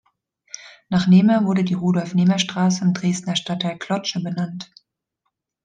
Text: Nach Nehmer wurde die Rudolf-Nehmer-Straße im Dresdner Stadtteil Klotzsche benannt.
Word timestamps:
Nach 0.89 1.05
Nehmer 1.05 1.45
wurde 1.45 1.63
die 1.63 1.75
Rudolf-Nehmer-Straße 1.75 2.83
im 2.83 2.95
Dresdner 2.95 3.35
Stadtteil 3.35 3.77
Klotzsche 3.77 4.19
benannt. 4.19 4.71